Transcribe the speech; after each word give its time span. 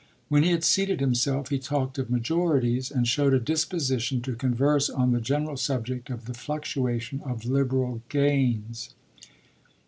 When 0.29 0.41
he 0.41 0.49
had 0.49 0.63
seated 0.63 0.99
himself 0.99 1.49
he 1.49 1.59
talked 1.59 1.99
of 1.99 2.09
"majorities" 2.09 2.89
and 2.89 3.07
showed 3.07 3.35
a 3.35 3.39
disposition 3.39 4.19
to 4.23 4.35
converse 4.35 4.89
on 4.89 5.11
the 5.11 5.21
general 5.21 5.57
subject 5.57 6.09
of 6.09 6.25
the 6.25 6.33
fluctuation 6.33 7.21
of 7.23 7.45
Liberal 7.45 8.01
gains. 8.09 8.95